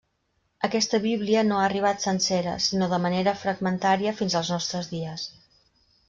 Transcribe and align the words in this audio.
Aquesta 0.67 0.99
Bíblia 1.01 1.41
no 1.49 1.57
ha 1.57 1.65
arribat 1.65 2.01
sencera 2.07 2.55
sinó 2.67 2.87
de 2.93 2.99
manera 3.03 3.33
fragmentària 3.41 4.15
fins 4.23 4.37
als 4.41 4.49
nostres 4.55 4.89
dies. 4.95 5.27